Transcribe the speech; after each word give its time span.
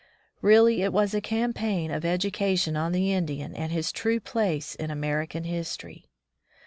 Really 0.41 0.81
it 0.81 0.91
was 0.91 1.13
a 1.13 1.21
campaign 1.21 1.91
of 1.91 2.03
education 2.03 2.75
on 2.75 2.91
the 2.91 3.13
Indian 3.13 3.53
and 3.55 3.71
his 3.71 3.91
true 3.91 4.19
place 4.19 4.73
in 4.73 4.89
American 4.89 5.43
history. 5.43 6.09